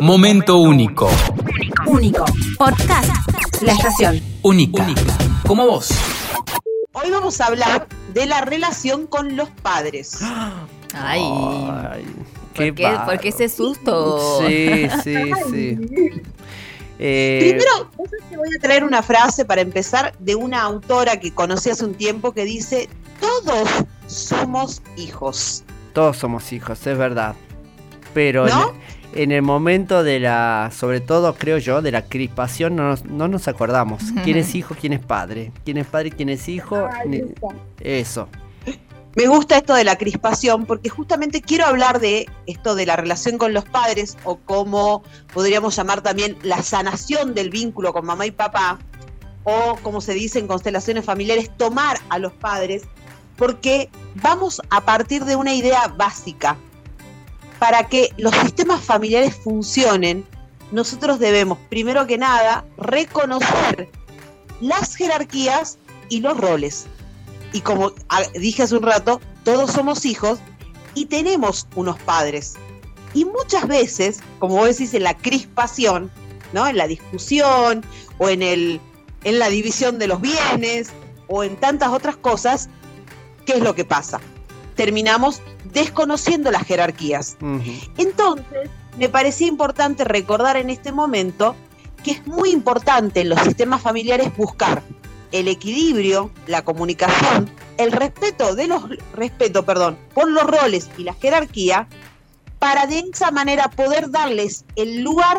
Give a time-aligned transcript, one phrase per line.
[0.00, 1.10] Momento único.
[1.86, 2.24] Único.
[2.56, 3.10] Podcast.
[3.62, 4.20] La estación.
[4.42, 4.86] Única.
[5.46, 5.90] Como vos.
[6.92, 10.20] Hoy vamos a hablar de la relación con los padres.
[10.94, 12.04] Ay, Ay,
[12.54, 14.40] ¿por, qué, por qué ese susto?
[14.46, 15.16] Sí, sí,
[15.50, 15.78] sí.
[17.00, 17.90] Eh, Primero,
[18.30, 21.94] que voy a traer una frase para empezar de una autora que conocí hace un
[21.94, 22.88] tiempo que dice,
[23.20, 23.68] todos
[24.06, 25.64] somos hijos.
[25.92, 27.34] todos somos hijos, es verdad.
[28.14, 28.70] Pero ¿No?
[29.12, 33.04] en, en el momento de la, sobre todo creo yo, de la crispación, no nos,
[33.04, 34.02] no nos acordamos.
[34.24, 35.52] ¿Quién es hijo, quién es padre?
[35.64, 36.88] ¿Quién es padre, quién es hijo?
[37.80, 38.28] Eso.
[39.16, 43.36] Me gusta esto de la crispación porque justamente quiero hablar de esto de la relación
[43.36, 45.02] con los padres o como
[45.32, 48.78] podríamos llamar también la sanación del vínculo con mamá y papá
[49.42, 52.82] o como se dice en constelaciones familiares, tomar a los padres
[53.36, 56.56] porque vamos a partir de una idea básica.
[57.58, 60.24] Para que los sistemas familiares funcionen,
[60.70, 63.88] nosotros debemos, primero que nada, reconocer
[64.60, 65.78] las jerarquías
[66.08, 66.86] y los roles
[67.52, 67.92] y como
[68.34, 70.38] dije hace un rato, todos somos hijos
[70.94, 72.54] y tenemos unos padres.
[73.14, 76.10] Y muchas veces, como vos decís, en la crispación,
[76.52, 76.66] ¿no?
[76.66, 77.84] En la discusión
[78.18, 78.80] o en, el,
[79.24, 80.90] en la división de los bienes
[81.26, 82.68] o en tantas otras cosas,
[83.46, 84.20] ¿qué es lo que pasa?
[84.78, 87.36] Terminamos desconociendo las jerarquías.
[87.96, 91.56] Entonces, me parecía importante recordar en este momento
[92.04, 94.84] que es muy importante en los sistemas familiares buscar
[95.32, 98.84] el equilibrio, la comunicación, el respeto de los
[99.14, 101.88] respeto, perdón, por los roles y la jerarquía
[102.60, 105.38] para de esa manera poder darles el lugar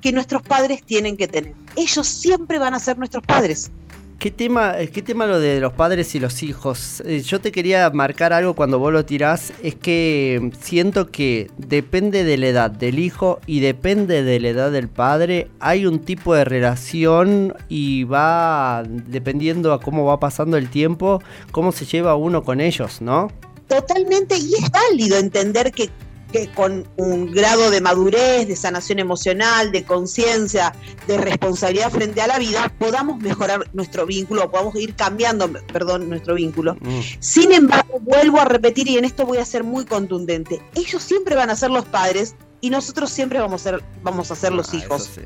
[0.00, 1.52] que nuestros padres tienen que tener.
[1.76, 3.70] Ellos siempre van a ser nuestros padres.
[4.18, 7.00] ¿Qué tema, eh, ¿Qué tema lo de los padres y los hijos?
[7.06, 11.48] Eh, yo te quería marcar algo cuando vos lo tirás, es que mm, siento que
[11.56, 16.00] depende de la edad del hijo y depende de la edad del padre, hay un
[16.00, 21.22] tipo de relación y va dependiendo a cómo va pasando el tiempo,
[21.52, 23.30] cómo se lleva uno con ellos, ¿no?
[23.68, 25.90] Totalmente, y es válido entender que,
[26.32, 30.74] que con un grado de madurez, de sanación emocional, de conciencia,
[31.06, 36.34] de responsabilidad frente a la vida, podamos mejorar nuestro vínculo, podamos ir cambiando, perdón, nuestro
[36.34, 36.74] vínculo.
[36.80, 37.00] Mm.
[37.20, 41.34] Sin embargo, vuelvo a repetir, y en esto voy a ser muy contundente, ellos siempre
[41.34, 44.72] van a ser los padres y nosotros siempre vamos a ser, vamos a ser los
[44.72, 45.10] Ah, hijos.
[45.14, 45.22] sí.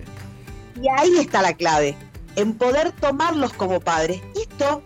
[0.81, 1.97] Y ahí está la clave,
[2.37, 4.21] en poder tomarlos como padres.
[4.41, 4.83] Esto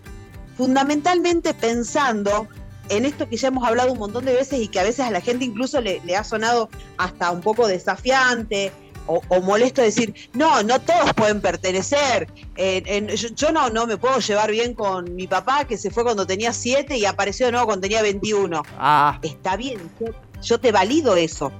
[0.56, 2.48] fundamentalmente pensando
[2.88, 5.10] en esto que ya hemos hablado un montón de veces y que a veces a
[5.10, 8.72] la gente incluso le, le ha sonado hasta un poco desafiante
[9.08, 12.28] o, o molesto decir, no, no todos pueden pertenecer.
[12.56, 15.90] Eh, en- yo yo no, no me puedo llevar bien con mi papá que se
[15.90, 18.62] fue cuando tenía 7 y apareció de nuevo cuando tenía 21.
[18.78, 19.18] Ah.
[19.22, 20.06] Está bien, yo,
[20.42, 21.52] yo te valido eso.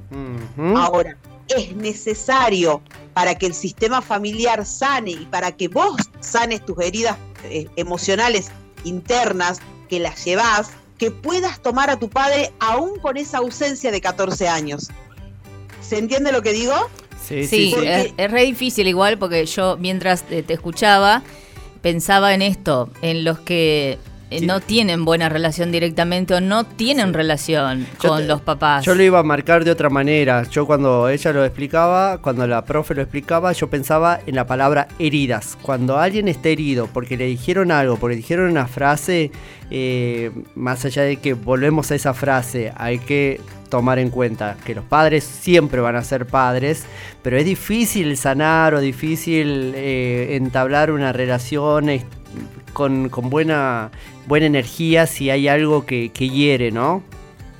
[0.76, 1.16] Ahora,
[1.48, 2.82] es necesario
[3.14, 8.48] para que el sistema familiar sane y para que vos sanes tus heridas eh, emocionales
[8.82, 14.00] internas que las llevas, que puedas tomar a tu padre aún con esa ausencia de
[14.00, 14.90] 14 años.
[15.80, 16.74] ¿Se entiende lo que digo?
[17.22, 17.86] Sí, Sí, sí, sí.
[17.86, 21.22] es, es re difícil igual porque yo mientras eh, te escuchaba
[21.82, 23.98] pensaba en esto, en los que
[24.30, 24.46] eh, Sí.
[24.46, 28.84] no tienen buena relación directamente o no tienen relación Yo con te- los papás.
[28.84, 30.42] Yo lo iba a marcar de otra manera.
[30.50, 34.88] Yo cuando ella lo explicaba, cuando la profe lo explicaba, yo pensaba en la palabra
[34.98, 35.56] heridas.
[35.62, 39.30] Cuando alguien está herido porque le dijeron algo, porque le dijeron una frase,
[39.70, 44.74] eh, más allá de que volvemos a esa frase, hay que tomar en cuenta que
[44.76, 46.84] los padres siempre van a ser padres,
[47.22, 51.88] pero es difícil sanar o difícil eh, entablar una relación
[52.76, 53.90] con, con buena,
[54.26, 57.02] buena energía si hay algo que, que hiere, ¿no?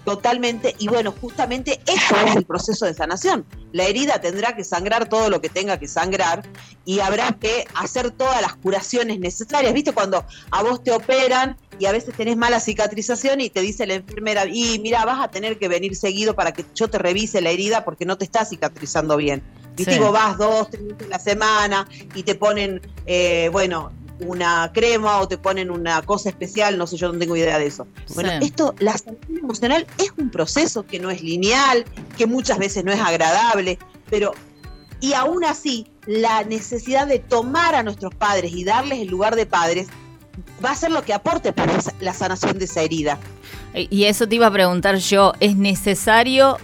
[0.05, 0.77] Totalmente.
[0.79, 3.47] Y bueno, justamente eso es el proceso de sanación.
[3.73, 6.43] La herida tendrá que sangrar todo lo que tenga que sangrar
[6.85, 9.73] y habrá que hacer todas las curaciones necesarias.
[9.73, 9.93] ¿Viste?
[9.93, 13.95] Cuando a vos te operan y a veces tenés mala cicatrización y te dice la
[13.95, 17.49] enfermera, y mira, vas a tener que venir seguido para que yo te revise la
[17.49, 19.43] herida porque no te está cicatrizando bien.
[19.77, 19.95] ¿Viste?
[19.95, 19.99] Sí.
[19.99, 25.19] Vos vas dos, tres veces a la semana y te ponen, eh, bueno, una crema
[25.21, 27.87] o te ponen una cosa especial, no sé, yo no tengo idea de eso.
[28.15, 28.47] Bueno, Sí.
[28.47, 31.85] esto, la sanación emocional es un proceso que no es lineal,
[32.17, 33.79] que muchas veces no es agradable,
[34.09, 34.33] pero
[35.01, 39.45] y aún así la necesidad de tomar a nuestros padres y darles el lugar de
[39.45, 39.89] padres
[40.65, 43.19] va a ser lo que aporte para la sanación de esa herida.
[43.75, 46.57] Eh, Y eso te iba a preguntar yo, ¿es necesario,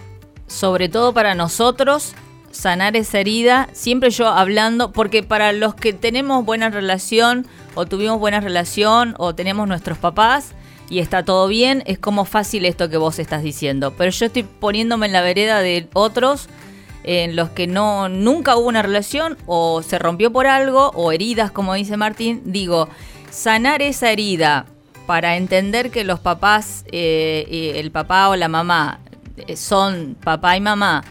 [0.47, 2.15] sobre todo para nosotros,
[2.53, 3.69] sanar esa herida?
[3.73, 9.35] Siempre yo hablando, porque para los que tenemos buena relación, o tuvimos buena relación, o
[9.35, 10.53] tenemos nuestros papás,
[10.89, 13.95] y está todo bien, es como fácil esto que vos estás diciendo.
[13.97, 16.49] Pero yo estoy poniéndome en la vereda de otros
[17.05, 21.51] en los que no nunca hubo una relación o se rompió por algo o heridas,
[21.51, 22.89] como dice Martín, digo,
[23.31, 24.67] sanar esa herida
[25.07, 29.01] para entender que los papás, eh, el papá o la mamá
[29.37, 31.05] eh, son papá y mamá,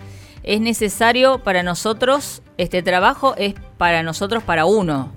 [0.44, 5.12] es necesario para nosotros, este trabajo es para nosotros, para uno.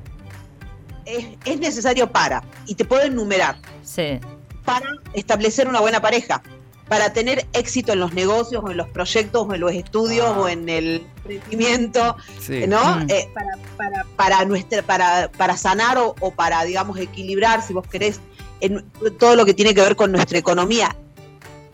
[1.07, 4.19] Es, es necesario para, y te puedo enumerar, Sí.
[4.65, 6.43] para establecer una buena pareja,
[6.89, 10.39] para tener éxito en los negocios o en los proyectos o en los estudios Ah.
[10.41, 12.67] o en el emprendimiento, Sí.
[12.67, 12.97] ¿no?
[13.01, 13.07] Mm.
[13.11, 17.87] Eh, para, para, para, nuestra, para, para sanar o, o para, digamos, equilibrar, si vos
[17.87, 18.21] querés,
[18.61, 18.83] en
[19.19, 20.95] todo lo que tiene que ver con nuestra economía.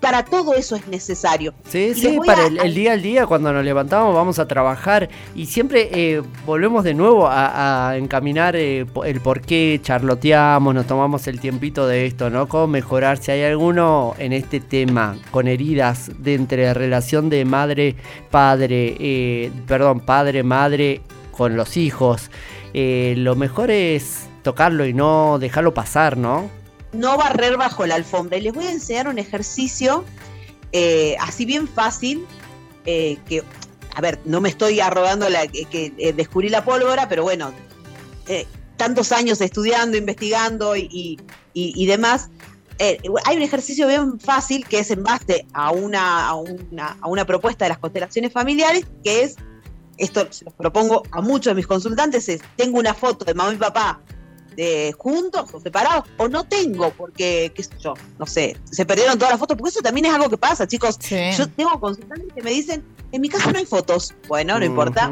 [0.00, 1.52] Para todo eso es necesario.
[1.68, 4.48] Sí, Y sí, para a- el, el día al día, cuando nos levantamos, vamos a
[4.48, 10.74] trabajar y siempre eh, volvemos de nuevo a, a encaminar eh, el por qué charloteamos,
[10.74, 12.48] nos tomamos el tiempito de esto, ¿no?
[12.48, 13.18] Cómo mejorar.
[13.18, 20.00] Si hay alguno en este tema con heridas de entre relación de madre-padre, eh, perdón,
[20.00, 22.30] padre-madre con los hijos,
[22.74, 26.48] eh, lo mejor es tocarlo y no dejarlo pasar, ¿no?
[26.92, 28.38] No barrer bajo la alfombra.
[28.38, 30.04] Y les voy a enseñar un ejercicio
[30.72, 32.26] eh, así bien fácil,
[32.86, 33.42] eh, que,
[33.94, 37.52] a ver, no me estoy arrogando la, que, eh, descubrí la pólvora, pero bueno,
[38.76, 41.18] tantos años estudiando, investigando y, y-
[41.52, 42.30] y- demás.
[42.78, 47.26] hay un ejercicio bien fácil que es en base a una, a, una, a una
[47.26, 49.36] propuesta de las constelaciones familiares, que es,
[49.98, 53.52] esto se los propongo a muchos de mis consultantes, es, tengo una foto de mamá
[53.52, 54.00] y papá
[54.56, 59.18] de juntos o separados, o no tengo, porque, qué sé yo, no sé, se perdieron
[59.18, 60.96] todas las fotos, porque eso también es algo que pasa, chicos.
[60.98, 61.30] Sí.
[61.36, 64.14] Yo tengo consultantes que me dicen, en mi casa no hay fotos.
[64.28, 65.08] Bueno, no importa.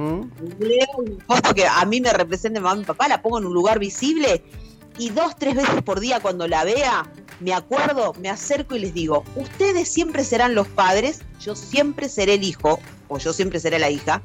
[0.58, 3.54] Leo una foto que a mí me represente mamá y papá, la pongo en un
[3.54, 4.44] lugar visible
[4.98, 8.92] y dos, tres veces por día cuando la vea, me acuerdo, me acerco y les
[8.92, 13.78] digo, ustedes siempre serán los padres, yo siempre seré el hijo, o yo siempre seré
[13.78, 14.22] la hija,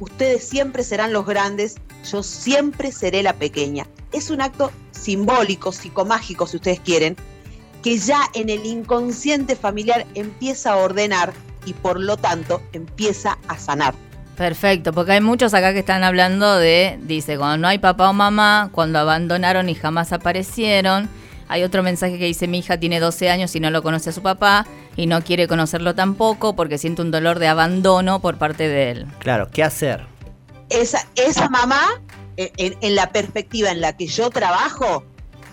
[0.00, 1.76] ustedes siempre serán los grandes,
[2.10, 3.86] yo siempre seré la pequeña.
[4.12, 7.16] Es un acto simbólico, psicomágico, si ustedes quieren,
[7.82, 11.32] que ya en el inconsciente familiar empieza a ordenar
[11.64, 13.94] y por lo tanto empieza a sanar.
[14.36, 18.12] Perfecto, porque hay muchos acá que están hablando de, dice, cuando no hay papá o
[18.12, 21.08] mamá, cuando abandonaron y jamás aparecieron.
[21.48, 24.12] Hay otro mensaje que dice, mi hija tiene 12 años y no lo conoce a
[24.12, 24.66] su papá
[24.96, 29.06] y no quiere conocerlo tampoco porque siente un dolor de abandono por parte de él.
[29.18, 30.12] Claro, ¿qué hacer?
[30.72, 32.00] esa, esa mamá,
[32.36, 35.04] en- en la perspectiva en la que yo trabajo,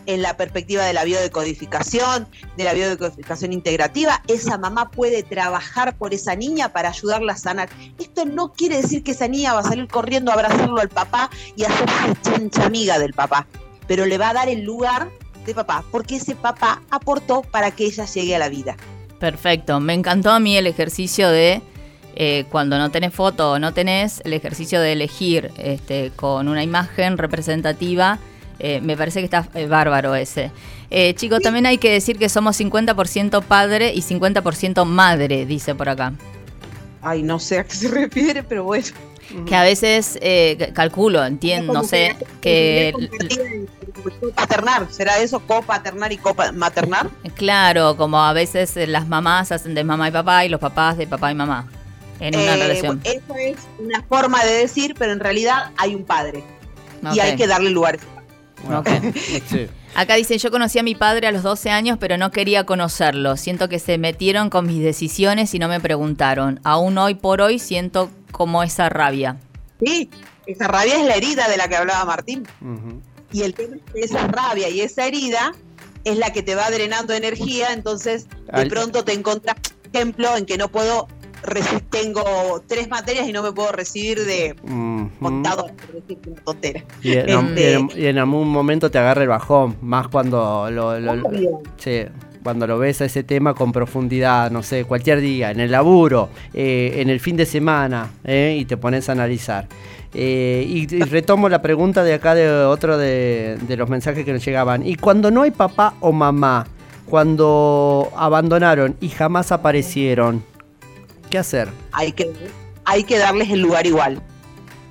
[0.06, 2.28] en la perspectiva de la biodecodificación,
[2.58, 7.70] de la biodecodificación integrativa, esa mamá puede trabajar por esa niña para ayudarla a sanar.
[8.00, 11.30] Esto no quiere decir que esa niña va a salir corriendo a abrazarlo al papá
[11.56, 13.46] y a hacerse chancha amiga del papá,
[13.88, 15.10] pero le va a dar el lugar
[15.46, 18.78] de papá, porque ese papá aportó para que ella llegue a la vida.
[19.20, 21.62] Perfecto, me encantó a mí el ejercicio de
[22.16, 26.64] eh, cuando no tenés foto o no tenés, el ejercicio de elegir este, con una
[26.64, 28.20] imagen representativa.
[28.60, 30.52] eh, me parece que está eh, bárbaro ese.
[30.90, 35.88] Eh, chicos, también hay que decir que somos 50% padre y 50% madre, dice por
[35.88, 36.14] acá.
[37.02, 38.86] Ay, no sé a qué se refiere, pero bueno.
[39.46, 40.20] Que a veces
[40.74, 42.92] calculo, entiendo, no sé, que
[44.34, 45.40] Paternar, ¿será eso?
[45.40, 47.10] Copaternar y comaternar.
[47.36, 51.06] claro, como a veces las mamás hacen de mamá y papá y los papás de
[51.06, 51.68] papá y mamá
[52.19, 53.01] en una Eh, relación.
[53.04, 56.44] Eso es una forma de decir, pero en realidad hay un padre
[57.13, 58.00] y hay que darle lugar.
[58.72, 58.88] ok.
[59.50, 59.67] Sí.
[59.96, 63.38] Acá dicen, yo conocí a mi padre a los 12 años, pero no quería conocerlo.
[63.38, 66.60] Siento que se metieron con mis decisiones y no me preguntaron.
[66.63, 69.38] Aún hoy por hoy siento como esa rabia.
[69.84, 70.10] Sí,
[70.46, 72.46] esa rabia es la herida de la que hablaba Martín.
[73.32, 75.53] Y el tema es que esa rabia y esa herida
[76.03, 80.38] es la que te va drenando energía, entonces de Al- pronto te encontrás, por ejemplo,
[80.38, 81.08] en que no puedo,
[81.89, 84.55] tengo tres materias y no me puedo recibir de
[85.19, 86.84] contador, por decirte una tontera.
[87.01, 91.27] Y en, Este- y en- algún momento te agarra el bajón, más cuando lo, lo-
[91.27, 91.62] Obvio.
[91.77, 92.01] sí,
[92.43, 96.29] cuando lo ves a ese tema con profundidad, no sé, cualquier día, en el laburo,
[96.53, 99.67] eh, en el fin de semana, eh, y te pones a analizar.
[100.13, 104.34] Eh, y, y retomo la pregunta de acá de otro de, de los mensajes que
[104.34, 104.86] nos llegaban.
[104.88, 106.65] Y cuando no hay papá o mamá,
[107.05, 110.43] cuando abandonaron y jamás aparecieron,
[111.29, 111.69] ¿qué hacer?
[111.91, 112.31] hay que,
[112.86, 114.21] hay que darles el lugar igual.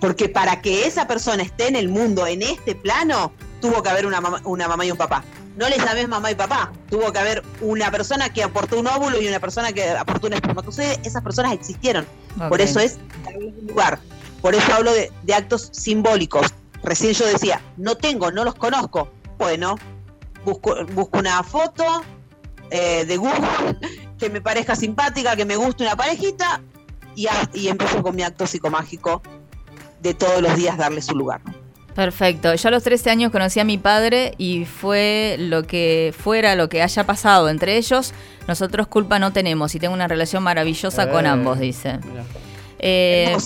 [0.01, 4.07] Porque para que esa persona esté en el mundo, en este plano, tuvo que haber
[4.07, 5.25] una mamá, una mamá y un papá.
[5.57, 6.73] No les llames mamá y papá.
[6.89, 10.35] Tuvo que haber una persona que aportó un óvulo y una persona que aportó un
[10.35, 11.01] espermatozoide.
[11.05, 12.07] Esas personas existieron.
[12.49, 13.99] Por eso es darles un lugar.
[14.41, 16.47] Por eso hablo de, de actos simbólicos.
[16.85, 19.11] Recién yo decía, no tengo, no los conozco.
[19.37, 19.75] Bueno,
[20.45, 22.05] busco, busco una foto
[22.71, 23.79] eh, de Google
[24.19, 26.61] que me parezca simpática, que me guste una parejita,
[27.15, 29.23] y, a- y empiezo con mi acto psicomágico
[30.01, 31.41] de todos los días darle su lugar.
[31.95, 32.55] Perfecto.
[32.55, 36.69] Yo a los 13 años conocí a mi padre y fue lo que fuera, lo
[36.69, 38.13] que haya pasado entre ellos.
[38.47, 41.99] Nosotros culpa no tenemos y tengo una relación maravillosa con Eh, ambos, dice.
[42.79, 43.37] Eh,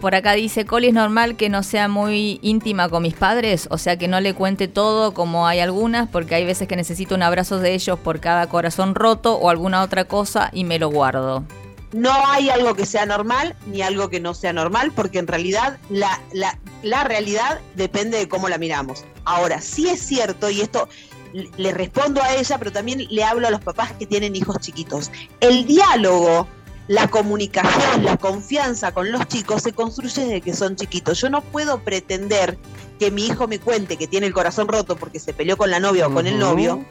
[0.00, 3.78] por acá dice, Coli, es normal que no sea muy íntima con mis padres, o
[3.78, 7.22] sea que no le cuente todo como hay algunas, porque hay veces que necesito un
[7.22, 11.44] abrazo de ellos por cada corazón roto o alguna otra cosa y me lo guardo.
[11.92, 15.78] No hay algo que sea normal ni algo que no sea normal, porque en realidad
[15.90, 19.04] la, la, la realidad depende de cómo la miramos.
[19.24, 20.88] Ahora, sí es cierto, y esto
[21.32, 25.10] le respondo a ella, pero también le hablo a los papás que tienen hijos chiquitos.
[25.40, 26.46] El diálogo,
[26.88, 31.20] la comunicación, la confianza con los chicos se construye desde que son chiquitos.
[31.20, 32.58] Yo no puedo pretender
[32.98, 35.80] que mi hijo me cuente que tiene el corazón roto porque se peleó con la
[35.80, 36.84] novia o con el novio,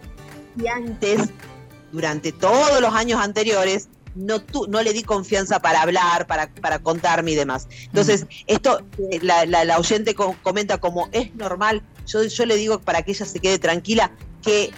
[0.61, 1.29] y antes,
[1.91, 6.79] durante todos los años anteriores, no, tu- no le di confianza para hablar, para, para
[6.79, 7.67] contarme y demás.
[7.85, 8.81] Entonces, esto,
[9.11, 13.03] eh, la, la- la oyente co- comenta como es normal, yo, yo le digo para
[13.03, 14.71] que ella se quede tranquila, que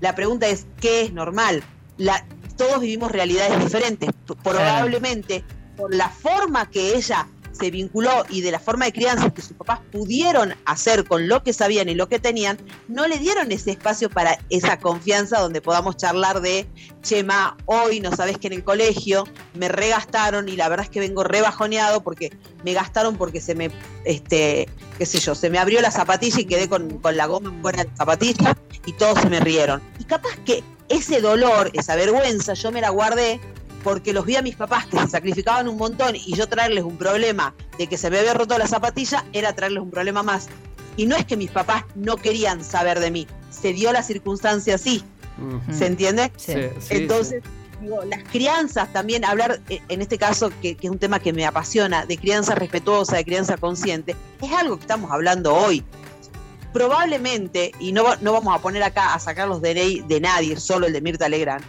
[0.00, 1.62] la pregunta es, ¿qué es normal?
[1.98, 4.10] La, todos vivimos realidades diferentes.
[4.42, 5.44] Probablemente,
[5.76, 9.56] por la forma que ella se vinculó y de la forma de crianza que sus
[9.56, 12.58] papás pudieron hacer con lo que sabían y lo que tenían,
[12.88, 16.66] no le dieron ese espacio para esa confianza donde podamos charlar de,
[17.02, 21.00] Chema, hoy no sabes que en el colegio me regastaron y la verdad es que
[21.00, 22.32] vengo rebajoneado porque
[22.64, 23.70] me gastaron porque se me,
[24.04, 24.68] este,
[24.98, 27.84] qué sé yo, se me abrió la zapatilla y quedé con, con la goma fuera
[27.84, 29.82] de la zapatilla y todos se me rieron.
[29.98, 33.40] Y capaz que ese dolor, esa vergüenza, yo me la guardé
[33.82, 36.96] porque los vi a mis papás que se sacrificaban un montón y yo traerles un
[36.96, 40.48] problema de que se me había roto la zapatilla era traerles un problema más.
[40.96, 44.76] Y no es que mis papás no querían saber de mí, se dio la circunstancia
[44.76, 45.04] así.
[45.76, 46.30] ¿se entiende?
[46.36, 46.52] Sí.
[46.52, 47.42] Sí, sí, Entonces,
[47.80, 51.32] digo, las crianzas también, hablar eh, en este caso, que, que es un tema que
[51.32, 55.84] me apasiona, de crianza respetuosa, de crianza consciente, es algo que estamos hablando hoy.
[56.74, 60.88] Probablemente, y no, no vamos a poner acá a sacar los DNI de nadie, solo
[60.88, 61.64] el de Mirta Legrand,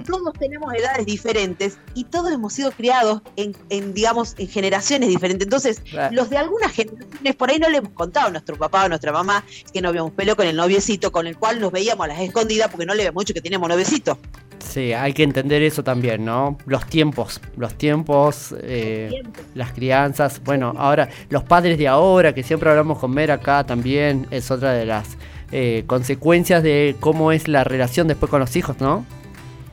[0.06, 5.46] todos tenemos edades diferentes y todos hemos sido criados en, en, digamos, en generaciones diferentes.
[5.46, 8.84] Entonces, los de algunas generaciones por ahí no le hemos contado a nuestro papá o
[8.84, 12.04] a nuestra mamá que nos habíamos peleado con el noviecito con el cual nos veíamos
[12.04, 14.18] a las escondidas porque no le habíamos dicho que teníamos noviecito.
[14.64, 16.56] Sí, hay que entender eso también, ¿no?
[16.66, 19.22] Los tiempos, los tiempos, eh,
[19.54, 20.40] las crianzas.
[20.44, 24.72] Bueno, ahora, los padres de ahora, que siempre hablamos con Mer acá también, es otra
[24.72, 25.16] de las
[25.52, 29.04] eh, consecuencias de cómo es la relación después con los hijos, ¿no?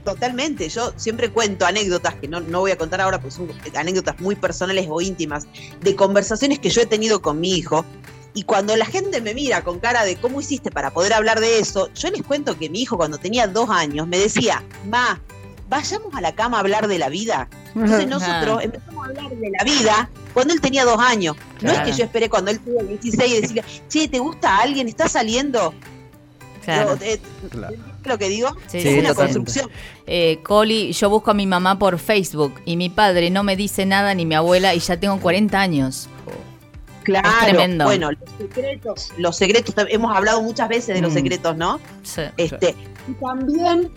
[0.04, 4.20] Totalmente, yo siempre cuento anécdotas que no, no voy a contar ahora porque son anécdotas
[4.22, 5.48] muy personales o íntimas
[5.82, 7.86] de conversaciones que yo he tenido con mi hijo.
[8.38, 11.58] Y cuando la gente me mira con cara de cómo hiciste para poder hablar de
[11.58, 15.20] eso, yo les cuento que mi hijo cuando tenía dos años me decía, ma,
[15.68, 17.50] vayamos a la cama a hablar de la vida.
[17.74, 21.36] Entonces nosotros empezamos a hablar de la vida cuando él tenía dos años.
[21.62, 24.88] No es que yo esperé cuando él tuvo 16 y decirle, che, ¿te gusta alguien?
[24.88, 25.74] ¿Está saliendo?
[26.64, 26.96] Claro.
[26.96, 27.74] Yo, eh, Claro.
[27.74, 28.56] ¿entendés lo que digo?
[28.68, 29.68] Sí, es sí, una construcción.
[30.06, 33.88] Eh, Coli, yo busco a mi mamá por Facebook y mi padre no me dice
[33.88, 36.08] nada ni mi abuela y ya tengo 40 años.
[37.08, 37.86] Claro, tremendo.
[37.86, 41.16] bueno, los secretos, los secretos, hemos hablado muchas veces de los Mm.
[41.16, 41.80] secretos, ¿no?
[42.04, 42.24] Sí.
[42.36, 42.76] Este,
[43.08, 43.90] y también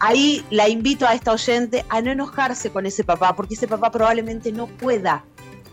[0.00, 3.90] ahí la invito a esta oyente a no enojarse con ese papá, porque ese papá
[3.90, 5.24] probablemente no pueda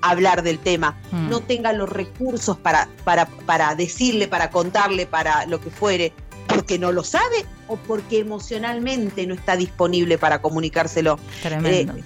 [0.02, 1.30] hablar del tema, Mm.
[1.30, 6.14] no tenga los recursos para, para, para decirle, para contarle, para lo que fuere,
[6.48, 11.20] porque no lo sabe o porque emocionalmente no está disponible para comunicárselo.
[11.42, 11.94] Tremendo.
[11.94, 12.04] Eh,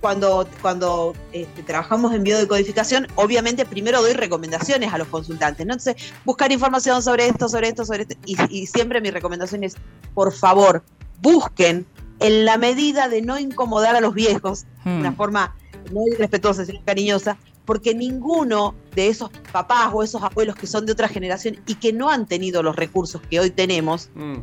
[0.00, 5.74] cuando, cuando este, trabajamos en biodecodificación, obviamente primero doy recomendaciones a los consultantes, ¿no?
[5.74, 8.14] Entonces, buscar información sobre esto, sobre esto, sobre esto.
[8.24, 9.76] Y, y siempre mi recomendación es,
[10.14, 10.82] por favor,
[11.20, 11.86] busquen
[12.18, 15.54] en la medida de no incomodar a los viejos, de una forma
[15.92, 20.92] no irrespetuosa, sino cariñosa, porque ninguno de esos papás o esos abuelos que son de
[20.92, 24.38] otra generación y que no han tenido los recursos que hoy tenemos, Mm.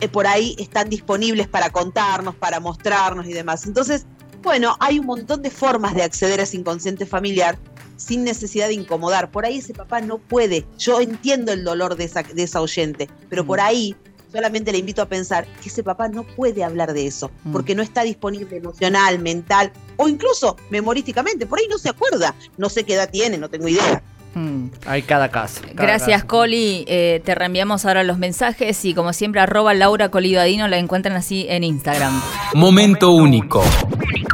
[0.00, 3.66] eh, por ahí están disponibles para contarnos, para mostrarnos y demás.
[3.66, 4.06] Entonces,
[4.42, 7.58] bueno, hay un montón de formas de acceder a ese inconsciente familiar
[7.96, 9.30] sin necesidad de incomodar.
[9.30, 10.64] Por ahí ese papá no puede.
[10.78, 13.62] Yo entiendo el dolor de esa, de esa oyente, pero por Mm.
[13.62, 13.96] ahí
[14.32, 17.52] solamente le invito a pensar que ese papá no puede hablar de eso, Mm.
[17.52, 21.46] porque no está disponible emocional, mental o incluso memorísticamente.
[21.46, 22.34] Por ahí no se acuerda.
[22.56, 24.02] No sé qué edad tiene, no tengo idea.
[24.34, 24.68] Mm.
[24.86, 25.60] Hay cada caso.
[25.62, 26.26] cada Gracias, caso.
[26.28, 26.84] Coli.
[26.86, 31.46] Eh, te reenviamos ahora los mensajes y como siempre, arroba Laura Colidadino, la encuentran así
[31.48, 32.22] en Instagram.
[32.54, 33.62] Momento único.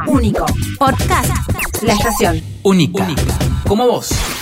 [0.07, 0.45] Único.
[0.79, 1.31] Podcast.
[1.83, 2.41] La estación.
[2.63, 3.07] Única.
[3.67, 4.36] Como vos.